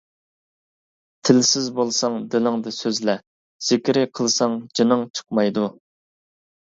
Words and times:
تىلسىز 1.27 1.67
بولساڭ 1.79 2.15
دىلىڭدا 2.35 2.73
سۆزلە، 2.77 3.15
زىكرى 3.65 4.07
قىلساڭ 4.21 4.57
جېنىڭ 4.81 5.05
چىقمايدۇ. 5.21 5.67